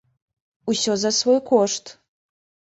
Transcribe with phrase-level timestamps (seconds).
[0.73, 1.83] Усё за свой кошт!